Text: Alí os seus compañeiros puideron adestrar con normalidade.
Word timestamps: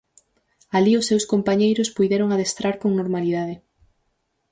Alí 0.77 0.93
os 0.99 1.07
seus 1.09 1.25
compañeiros 1.33 1.93
puideron 1.95 2.29
adestrar 2.31 2.75
con 2.81 2.91
normalidade. 2.99 3.55